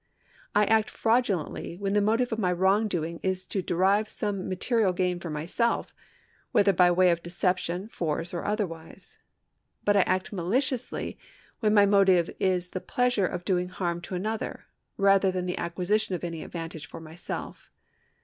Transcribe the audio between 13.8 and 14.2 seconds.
to